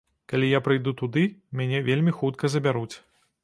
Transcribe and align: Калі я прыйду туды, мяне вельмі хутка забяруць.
Калі 0.31 0.47
я 0.57 0.61
прыйду 0.67 0.93
туды, 1.03 1.23
мяне 1.61 1.85
вельмі 1.91 2.17
хутка 2.23 2.55
забяруць. 2.59 2.91